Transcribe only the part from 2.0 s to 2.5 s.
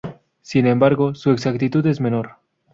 menor.